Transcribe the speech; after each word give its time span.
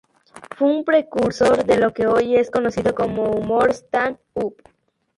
Fue 0.57 0.67
un 0.75 0.83
precursor 0.83 1.63
de 1.63 1.77
lo 1.77 1.93
que 1.93 2.07
hoy 2.07 2.35
es 2.35 2.49
conocido 2.49 2.95
como 2.95 3.29
humor 3.29 3.69
stand-up. 3.69 4.59